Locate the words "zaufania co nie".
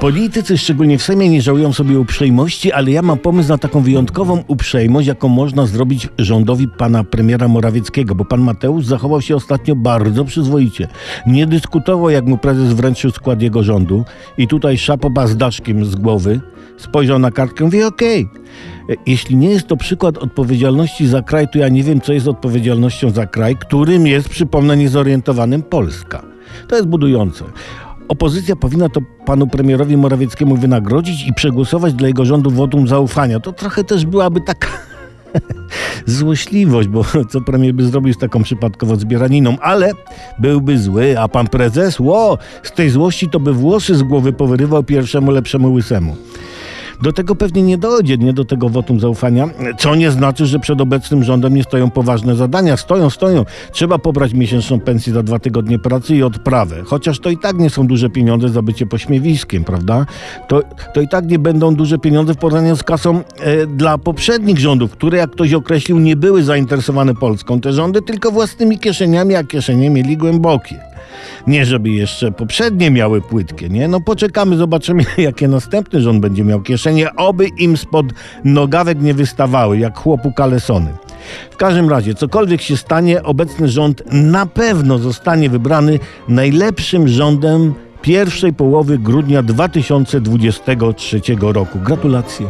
49.00-50.10